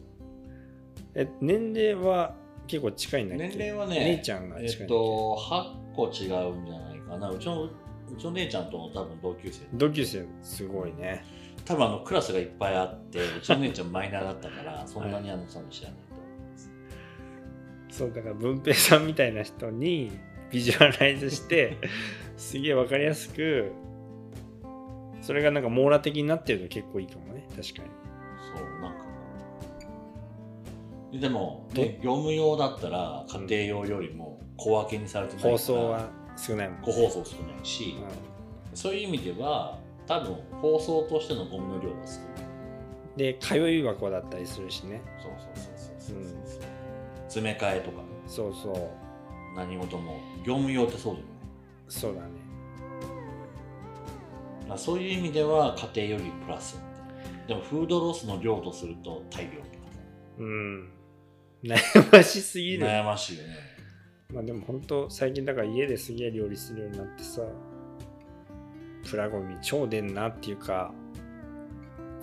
[1.14, 2.34] え年齢は
[2.72, 3.48] 結構近いんだっけ？
[3.48, 4.82] 年齢はね姉ちゃんが近いんだっけ？
[4.82, 7.30] えっと8個違うんじゃないかな。
[7.30, 7.70] うちのう
[8.18, 9.60] ちの姉ちゃんと多分同級生。
[9.74, 11.24] 同級生すごいね。
[11.64, 16.70] 多分あのクラスがいっぱいあってうちの姉ちゃんマイナーだったからそんなにあの多分知らないと思います、
[17.90, 20.10] そうだから文平さんみたいな人に
[20.50, 21.78] ビジュアライズして
[22.36, 23.70] すげえわかりやすく
[25.20, 27.46] それがなんか網羅的になってると結構いいかもね。
[27.50, 27.90] 確かに。
[28.56, 28.91] そうなんか
[31.12, 37.96] でも、ね、業務用だったら家庭用よりも小分けにされてないから放送は少ないもん個包装少ないし、
[38.74, 42.46] そういう意味では多分放送としてのゴミの量が少ない。
[42.46, 42.52] うん
[43.16, 45.02] で通い箱だったりするしね。
[45.22, 46.62] そうそうそうそうそうそう、
[47.24, 48.04] 詰め替えとかね。
[48.26, 49.56] そうそう。
[49.56, 50.18] 何事も。
[50.46, 51.32] 業務用ってそうだよね
[51.88, 52.28] そうだね。
[54.62, 56.80] だからそういう意味では家庭よりプラス
[57.46, 59.60] でもフードロスの量とすると大量
[60.38, 60.88] うん
[61.64, 62.86] 悩ましすぎる。
[62.86, 63.72] 悩ましいよね。
[64.32, 67.42] まあでも本当最近だから家ですげえ料理するようになってさ
[69.08, 70.94] プラゴミ超出んなっていうか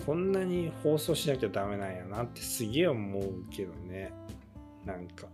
[0.06, 4.12] こんなに放送しなきゃダメなんやなってすげえ思うけどね。
[4.86, 5.28] なんか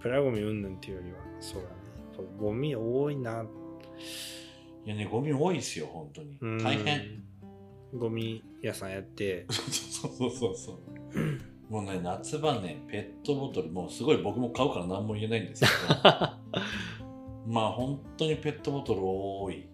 [0.00, 2.28] プラゴミうんぬんっていうよりはそうだね。
[2.38, 3.44] ゴミ多いな。
[4.84, 6.38] いやねゴミ多いですよ本当に。
[6.40, 6.58] うん。
[6.58, 7.22] 大変。
[7.92, 9.46] ゴミ屋さんやって。
[9.50, 10.78] そうそうそうそう
[11.68, 16.00] もうね夏場ねペットボトルもうすごい僕も買うから何も言えないんですけど。
[17.46, 19.68] まあ本当にペットボトル多い、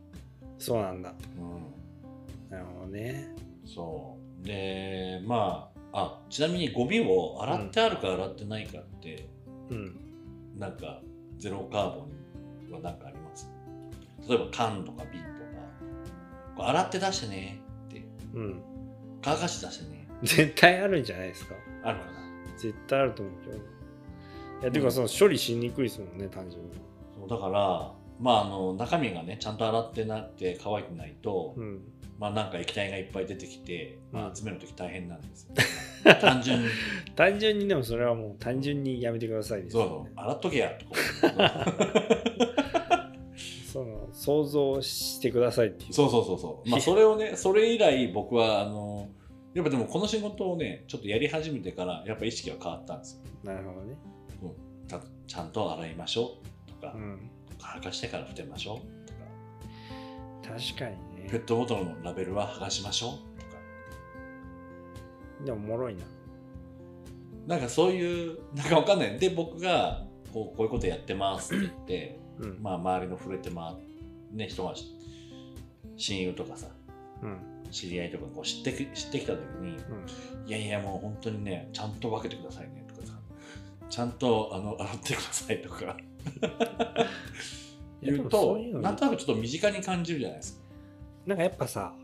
[0.59, 1.15] そうなんだ。
[1.39, 3.35] うん、なるほどね。
[3.65, 4.47] そう。
[4.47, 9.29] でまああちなみにゴミを洗ってあるか洗ってないかって、
[9.71, 9.97] うん。
[10.59, 11.01] なんか
[11.39, 12.07] ゼロカーボ
[12.69, 13.51] ンは何かあります？
[14.29, 15.29] 例えば缶とか瓶と
[16.63, 16.69] か。
[16.69, 18.07] 洗って出してねって。
[18.35, 18.63] うん。
[19.23, 20.09] 乾かして出してね。
[20.23, 22.13] 絶対あるんじゃないですかあるかな。
[22.57, 23.61] 絶対あると思うけどい
[24.65, 26.71] やていうかその処理しにくいですもんね単純に。
[27.19, 31.81] そうだからまああの中身がねちゃんと洗ってなって乾いてないと、うん。
[32.19, 34.37] まあなんか液体がいっぱい出てきて、まあ、うん。
[34.37, 35.55] 集めるとき大変なんですよ。
[36.21, 36.69] 単純に、
[37.17, 40.87] 単純にでもそれはもう単純にやめてくださいですそうよそう、洗っとけやと
[41.29, 41.73] か
[43.73, 45.93] その想像してくださいっていう。
[45.93, 46.69] そうそうそうそう。
[46.69, 49.09] まあそれをね、それ以来僕は、あの、
[49.55, 53.21] やっぱでもこの仕事をね、ちょっとやり始めてから、やっぱ意識が変わったんですよ。
[53.45, 53.97] なるほどね。
[54.89, 56.39] ちゃちゃんと洗いましょ
[56.69, 56.71] う。
[56.71, 56.93] とか。
[56.95, 57.31] う、ん。
[57.61, 59.07] 乾かしてから捨てましょう。
[59.07, 59.13] と
[60.49, 61.29] か、確かにね。
[61.31, 63.11] ペットボトルのラベルは剥がしましょう。
[63.41, 63.53] とか、
[65.45, 66.03] でもおもろいな。
[67.47, 69.19] なんかそういう、なんかわかんない。
[69.19, 72.63] で、僕がこうこういうことやってますって言って、うん。
[72.63, 73.79] まあ周りの触れてま
[74.33, 74.75] ね、人が
[75.97, 76.69] 親友とかさ、
[77.23, 79.77] うん知り合いとかこう知ってき知ってきた時に、
[80.47, 83.15] いやいやもう本当にね、ちゃんと分けてくださいねとかさ、
[83.89, 85.97] ちゃんとあの洗ってくださいとか。
[88.03, 90.65] 言うとそうなんとなくちょっと身近に感じるじゃないですか。
[91.27, 91.95] なんかやっぱさ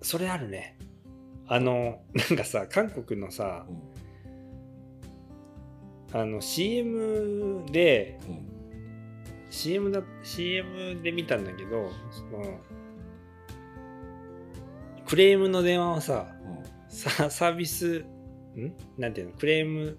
[0.00, 0.76] それあるね。
[1.48, 6.20] あのなんかさ韓国のさうん。
[6.20, 8.48] あの CM でうん。
[9.50, 12.60] CM だ CM で見たんだけどその
[15.08, 16.58] クレームの電話をさうん。
[16.88, 18.04] ササービス
[18.54, 18.72] ん？
[18.98, 19.32] なんていうの？
[19.32, 19.96] クレーム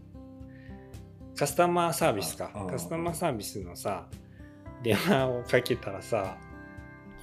[1.36, 2.52] カスタマーサービスか。
[2.70, 4.06] カスタマーサービスのさ
[4.84, 6.38] 電話をかけたらさ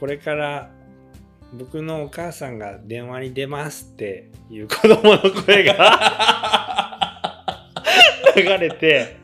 [0.01, 0.71] これから
[1.55, 7.45] 僕のお母さんが電話に出ますっていう子供の声が
[8.37, 9.17] 流れて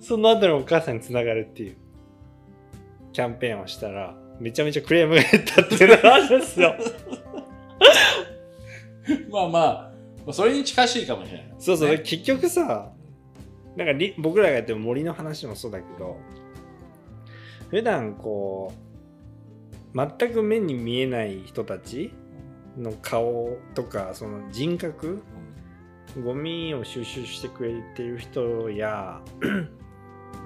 [0.00, 1.76] その後にお母さんにつながるっていう
[3.12, 6.74] キャンペーンをしたらめちゃめちゃクレームが減ったっていうのがあるんですよ。
[9.30, 9.92] まあまあ、ま
[10.28, 11.54] あそれに近しいかもしれない。
[11.58, 12.92] そうそう、ね結局さ
[13.76, 16.16] なんかり僕らがやってる森の話もそうだけど
[17.70, 18.72] 普段こ
[19.94, 22.12] う全く目に見えない人たち
[22.76, 25.22] の顔とかその人格
[26.24, 29.20] ゴミを収集してくれてる人や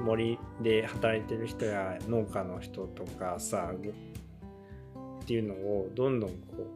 [0.05, 6.67] 森で働いてる人や農家の人とかさっていうのをどんどんこう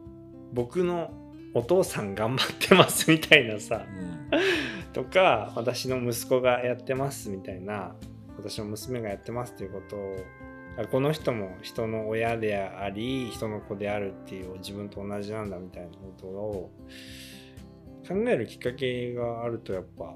[0.53, 1.11] 僕の
[1.53, 3.85] お父さん頑張ってますみたいなさ
[4.31, 4.93] うん。
[4.93, 7.95] とか私の息子がやってますみたいな
[8.37, 10.15] 私の娘がやってますっていうことを
[10.77, 16.71] あこの人も人の親であり人の子であるっていう自分と同じなんだみたいなことを
[18.07, 20.15] 考えるきっかけがあるとやっぱ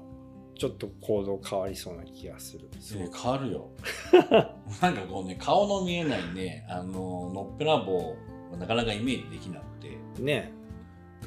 [0.64, 2.70] ちょっと行動変わりそうな気がする。
[2.80, 3.68] すごく変わるよ。
[4.80, 8.16] なんかこうね、顔の見えないね、あの、のっぺらぼ
[8.48, 10.52] うはなかなかイメージできなくて、ね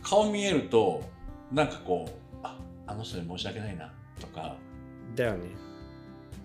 [0.02, 1.04] 顔見えると、
[1.52, 4.58] なんかこう、あ、あの人に申し訳ないな、とか
[5.16, 5.50] だよね。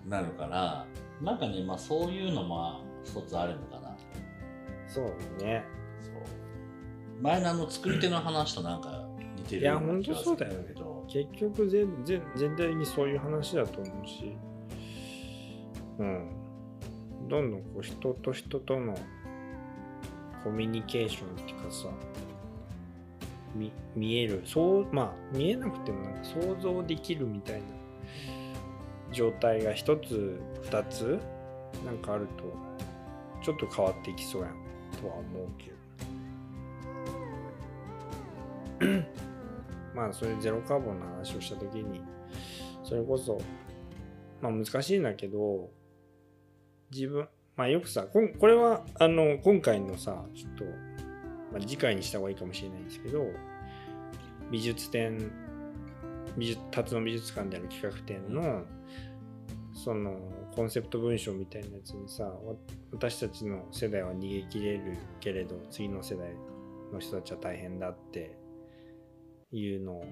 [0.05, 0.85] なるから、
[1.19, 3.97] なんかね、まあそういうのも一つあるのかな。
[4.87, 5.63] そうね。
[5.99, 7.23] そう。
[7.23, 14.35] 前のあの作り手の話となんか似てるいやような気がするんだほんとそうだよねけど、結局全全全体にそういう話だと思うし、
[15.99, 16.29] うん、
[17.29, 18.95] どんどんこう人と人との
[20.43, 21.87] コミュニケーションっていうかさ
[23.55, 27.61] 見見えるそうまあ見えなくてもなんか想像できるみたいな
[29.11, 31.19] 状態が一つ二つ
[31.85, 32.43] なんかあると
[33.43, 34.51] ちょっと変わっていきそうやん
[35.01, 35.73] とは思うけど。
[39.95, 42.01] まあそれゼロカーボンの話をした時に
[42.83, 43.39] それこそ
[44.41, 45.69] まあ難しいんだけど
[46.91, 50.63] 自分まあよくさここれはあの今回のさちょっと、
[51.51, 53.25] まあ、次回にした方がいいかもしれないんですけど
[54.51, 55.31] 美術展
[56.37, 58.63] 美術辰野美術館である企画展の
[59.73, 60.19] その
[60.55, 62.31] コンセプト文章みたいなやつにさ
[62.91, 66.29] 私たちの世代は逃げ切れるけれど次の世代
[66.91, 68.37] の人たちは大変だって
[69.57, 70.05] いうのを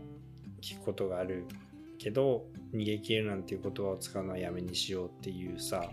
[0.62, 1.45] 聞くことがある
[1.97, 5.89] けど逃げ切れるなんていう言葉を使うのはやめにしようっていうさ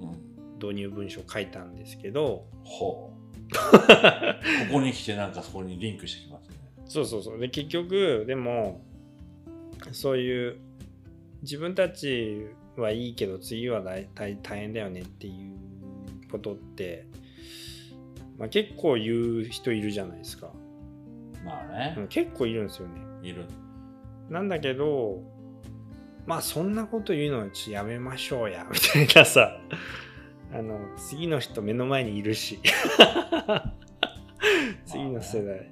[0.00, 0.34] うん。
[0.60, 3.52] 導入文章を書いたんですけどほう。
[3.52, 3.58] こ
[4.72, 6.56] こに来てなんかそこにリンクしてきますね。
[6.86, 8.80] そうそうそうで結局でも
[9.92, 10.58] そういう
[11.42, 12.46] 自分たち
[12.76, 17.06] はいいけど次は大大大変だよねっていうことって、
[18.38, 20.50] まあ、結構言う人いるじゃないですか、
[21.44, 21.94] まあね。
[21.96, 23.00] う、ん結構いるんですよね。
[23.22, 23.46] いる。
[24.30, 25.22] なんだけど
[26.26, 28.66] まあそんなこと言うのはちょっとやめましょうや。
[28.72, 29.60] みたいなさ。
[30.52, 32.60] あの次の人目の前にいるし。
[34.86, 35.70] 次の世代、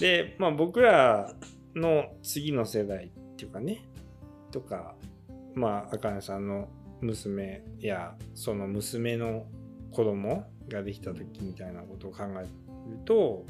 [0.00, 1.34] でまあ僕ら
[1.74, 3.82] の次の世代っていうかね。
[4.50, 4.94] とか
[5.54, 6.68] まああかねさんの
[7.00, 9.46] 娘やその娘の
[9.90, 12.48] 子供ができた時みたいなことを考える
[13.04, 13.44] と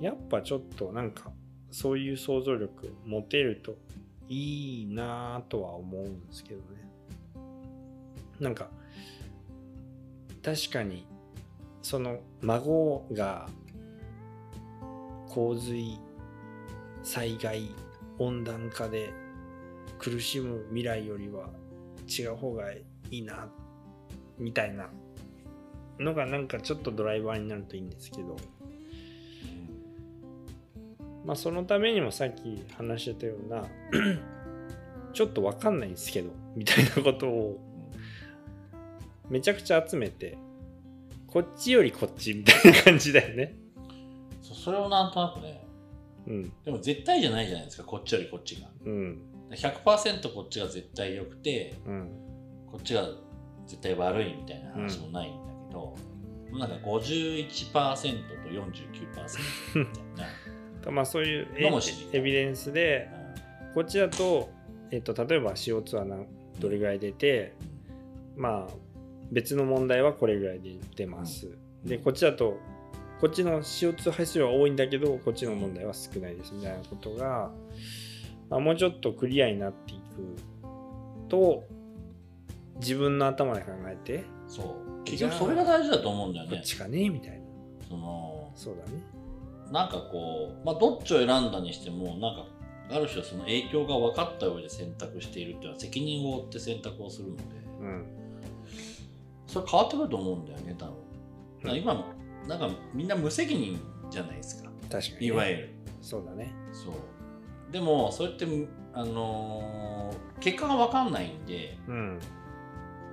[0.00, 1.30] やっぱちょっとなんか
[1.70, 3.76] そういう想像力持てると
[4.28, 6.90] いいなぁとは思うんですけどね。
[8.40, 8.70] なんか
[10.42, 11.06] 確かに
[11.82, 13.48] その孫が
[15.28, 15.98] 洪水
[17.02, 17.70] 災害
[18.18, 19.12] 温暖化で
[19.98, 21.50] 苦しむ未来よりは
[22.08, 23.48] 違う方がいいな
[24.38, 24.88] みたいな
[25.98, 28.36] のがなんかちょっとドライバーになるといいんですけど。
[31.24, 33.64] まあそのためにもさっき話してたような
[35.12, 37.60] ちょっとわかんないんですけどみたいなことを
[39.28, 40.38] めちゃくちゃ集めて
[41.26, 43.56] こっちよりこっちみたいな感じだよね。
[44.42, 45.64] そうそれをなんとなくね
[46.26, 46.52] うん。
[46.64, 48.68] でも絶対じゃないじゃないですかこっちよりこっちが。
[48.84, 49.22] うん。
[49.50, 52.10] 100%こっちが絶対良くてうん。
[52.70, 53.04] こっちが
[53.66, 55.94] 絶対悪いみたいな話もないんだけど、
[56.58, 60.26] なんか51%と49%みたいな
[60.88, 61.48] まあそういう
[62.12, 63.10] エビデンスで
[63.74, 64.50] こっちだと,、
[64.90, 66.26] えっと例えば CO2 は何
[66.58, 67.54] どれぐらい出て
[68.36, 68.74] まあ
[69.30, 71.48] 別の問題はこれぐらいで出ます、
[71.84, 72.58] でこっちだと
[73.20, 77.50] こっちの CO2 排出量は多いんだけどこっちの問題は少ないですみたいなことが、
[78.48, 81.64] まあ、もうちょっとクリアになっていくと
[82.80, 85.04] 自分の頭で考えてそう。
[85.04, 86.56] 結局それが大事だと思うんだよね。
[86.56, 87.46] こっちかねみたいな。
[87.88, 89.02] そのそうだね
[89.70, 92.46] なんかこう、まあ、どっちを選んだにしてもなんか
[92.90, 97.42] ある種その影響が分かった上で選択しているっていうのは責任を負って選択をするので。
[97.80, 98.06] うん。
[99.46, 100.94] それ変わってくると思うんだよね多分。
[101.58, 102.14] だから今
[102.46, 104.70] なんかみんな無責任じゃないですか。
[104.90, 105.70] 確かにね、いわゆる。
[106.00, 106.52] そうだね。
[106.72, 107.72] そう。
[107.72, 108.46] でもそれって
[108.92, 112.18] あのー結果が分かんないんでうん。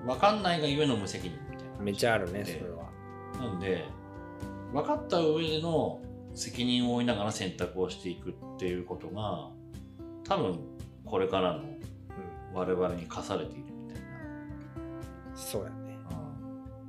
[0.06, 2.90] 分かんないがゆえの無責任みたいなめっちゃあるねそでれは
[3.40, 3.86] なんで
[4.74, 6.00] 分かった上での
[6.38, 9.50] 責任を負いながら選択をしていくっていうことが
[10.24, 10.60] 多分
[11.04, 11.78] これからのうん。
[12.54, 14.02] 我々に課されているみたい
[15.36, 15.98] そうやね。
[16.10, 16.18] な、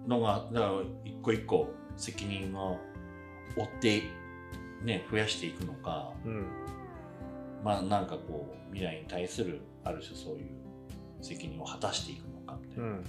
[0.04, 0.08] うん。
[0.08, 0.72] のがだから
[1.04, 2.78] 一個一個責任を
[3.56, 4.02] 負って
[4.84, 6.46] ね増やしていくのかうん。
[7.64, 10.48] まあなんかこう未来に対するある種そういう
[11.22, 13.04] 責任を果たしていくのかみたいな、うん。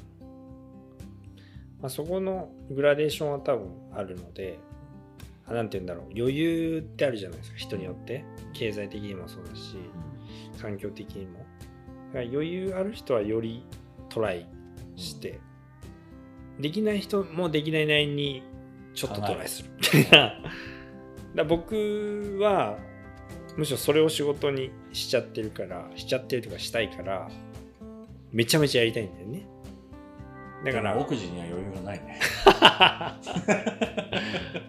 [1.82, 4.60] まあ、そこのグラデーションは多分あるので
[5.50, 6.06] あなんて言うんだろう。
[6.16, 7.58] 余裕ってあるじゃないですか。
[7.58, 8.24] 人によって。
[8.54, 9.78] 経済的にもそうだし
[10.62, 11.46] 環境的にも。
[12.14, 13.64] 余裕ある人はより
[14.10, 14.48] トライ
[14.96, 15.40] して、
[16.60, 18.44] できない人もできないなりに
[18.94, 19.70] ちょっとトライする。
[19.94, 20.42] みたい
[21.36, 21.44] な。
[21.44, 22.78] 僕は
[23.56, 27.30] むしろそれを仕事にしちゃってるからしちゃってるとかしたいから
[28.32, 29.48] めちゃめちゃやりたいんだよね。
[30.66, 32.20] だからだから奥地には余裕がないね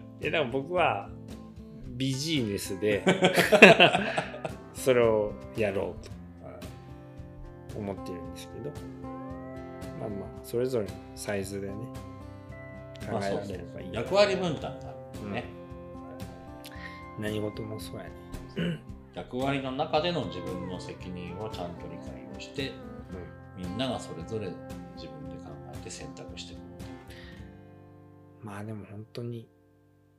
[0.21, 1.09] いやでも僕は
[1.97, 3.05] ビジネスで
[4.75, 8.71] それをやろうと思ってるんですけど
[9.99, 11.75] まあまあそれぞれのサイズでね
[13.01, 14.95] 考えられればいい、役割分担があ
[15.25, 15.45] るね、
[17.19, 18.11] 何事もそうやね。
[19.15, 22.73] 役割の中での自分の責任をちゃんと理解をして
[23.57, 24.49] みんながそれぞれ
[24.97, 26.61] 自分で考えて選択していく
[28.43, 29.49] まあでも本当に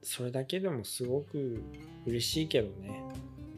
[0.04, 1.64] それだけでもすごく
[2.06, 3.04] 嬉しいけどね。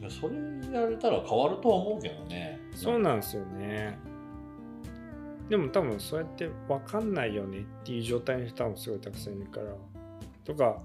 [0.00, 0.36] いやそれ
[0.72, 2.60] やれたら変わるとは思うけどね。
[2.74, 3.98] そうなんですよね。
[5.48, 9.74] でも多分そうやって分かんないよねっていう状態の人もすごいたくさんいるから。
[10.44, 10.82] とか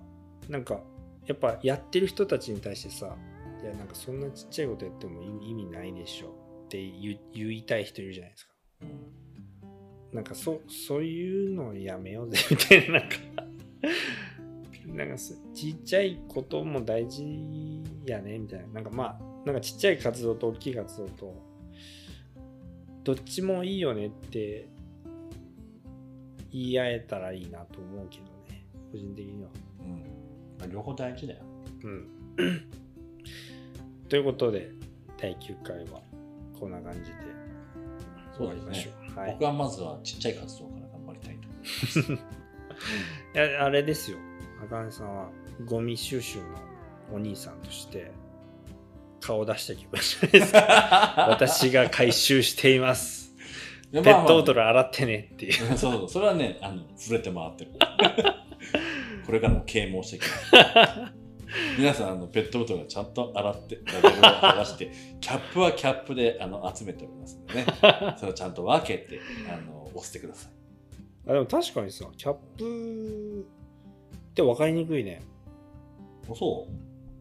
[0.47, 0.82] なんか
[1.26, 3.16] やっぱやってる人たちに対してさ
[3.62, 6.28] いやなんかそんなちっちゃいことやっても意味ないでしょ。
[6.66, 7.18] って言
[7.51, 8.53] いたい人いるじゃないですか。
[8.84, 10.16] うん。
[10.16, 13.16] なんかそそういうのをやめようぜみたいななんか
[14.93, 17.23] なんかそちっちゃいことも大事
[18.05, 18.67] やねみたいな。
[18.67, 21.35] なんかまあなんかちっちゃい活動と大きい活動と
[23.03, 24.67] どっちもいいよねって
[26.51, 28.65] 言い合えたらいいなと思うけどね。
[28.91, 29.49] 個人的には。
[29.79, 30.01] うん。
[30.59, 31.43] まあ両方大事だよ。
[31.83, 32.07] うん、
[34.09, 34.71] ということで
[35.17, 36.01] 第9回は
[36.59, 37.39] こんな感じで。
[38.39, 39.19] 終わりましょう。
[39.19, 39.31] はい。
[39.33, 42.23] 僕はまずはちっちゃい活動から頑張りたいと思いま
[43.33, 44.17] す、 あれですよ
[44.66, 45.30] 赤根さんは
[45.66, 46.45] ゴミ収集の
[47.14, 48.12] お兄さんとして
[49.22, 53.20] 顔出してきました 私が回収しています。
[53.91, 55.53] ペペットボトル洗ってねっていう。
[55.53, 56.10] そうそう。
[56.10, 57.72] それはねあの触れて回ってる。
[59.26, 61.14] これからも啓蒙していきます。
[61.78, 67.66] 皆さんあのペットボトルはちゃんと洗ってラベルを剥がしてキャップはキャップであの集めておりますのでね。
[68.18, 69.20] それをちゃんと分けて
[69.51, 70.51] あの押してください。
[71.28, 73.47] あでも確かにさキャップ
[74.39, 75.21] って分かりにくいね。
[76.29, 76.65] あそ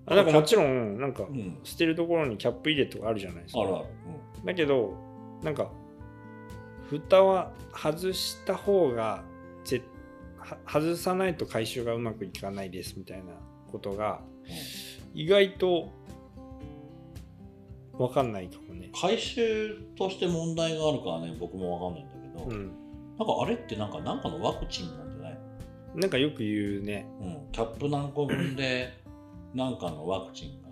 [0.06, 1.58] あなんかもちろんなんかううん。
[1.64, 3.60] 捨てるところにキャップ入れとかあるじゃないですか。
[3.60, 3.86] あるある。
[4.44, 4.94] だけど
[5.42, 5.70] なんか
[6.88, 9.22] 蓋は外した方が
[9.64, 9.82] ぜ
[10.38, 13.32] は外さないと回収がうまくいかないですみたいな
[13.70, 14.20] ことが
[15.14, 15.90] 意外と
[17.98, 18.90] 分かんないかもね。
[18.98, 22.66] 回収として問題があるからね、僕もわかんないんだけど、うん、
[23.18, 25.07] なんかあれってなんか、なんかのワクチンなんじゃ
[25.94, 27.52] なんかよく言うねうん。
[27.52, 28.92] キャップ何個分で、
[29.54, 30.68] なんかのワクチンが、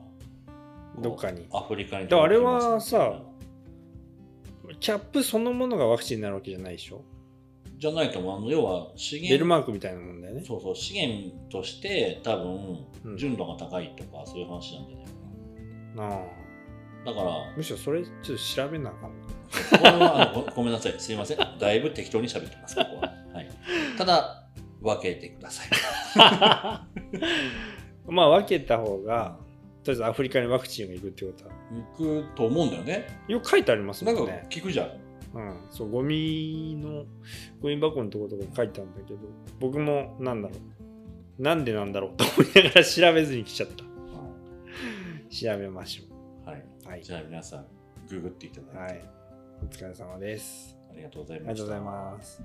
[1.03, 3.21] どっかにアフリカにあれは届きますみたいな
[4.81, 7.03] キャップそのものがワクチンになるわけじゃないでしょ？
[7.79, 8.39] じゃないと思う。
[8.39, 10.43] あの要は資源ベルマークみたいなもんだよね。
[10.45, 15.13] そうそう、資源として多うん分、純度が高いとか、そういう話なんじゃないか
[15.99, 16.09] あ
[17.07, 17.13] な。
[17.13, 19.27] だから、あむしろそれちょっと調べなあかんな。
[19.79, 21.39] これはあのごごめんなさい、すいません。
[21.59, 23.13] だいぶ適当に喋ってます、ここは。
[23.35, 23.49] はい、
[23.99, 24.46] ただ、
[24.87, 25.69] 分けてください。
[28.13, 29.39] まあ分けた方が
[29.83, 31.53] とりあえずアフリカにワクチンが行くってことは
[31.99, 33.07] 行くと思うんだよね。
[33.29, 34.47] よく書いてありますなんかもんね。
[34.49, 34.91] 聞くじゃん。
[35.35, 37.05] うん、そうゴミの
[37.61, 39.21] ゴミ箱のところとか書いてあるんだけど
[39.61, 40.55] 僕もなんだろ
[41.39, 43.85] うなんでなんだろうと思いながら調べずに来ちゃった
[45.29, 46.65] 調べましょはい。
[46.85, 47.67] うはい、じゃあ皆さん、
[48.09, 49.05] ググっていただいて、はい、
[49.63, 51.81] お疲れ様ですありがとうございありがとうござい。
[51.81, 52.43] ます